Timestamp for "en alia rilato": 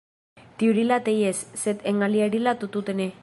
1.93-2.73